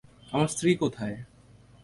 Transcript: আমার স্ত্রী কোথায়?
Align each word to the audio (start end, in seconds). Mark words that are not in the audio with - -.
আমার 0.31 0.47
স্ত্রী 0.47 0.71
কোথায়? 0.75 1.17